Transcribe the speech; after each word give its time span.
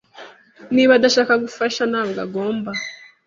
Niba 0.73 0.91
adashaka 0.95 1.33
gufasha, 1.43 1.81
ntabwo 1.91 2.17
agomba. 2.25 2.71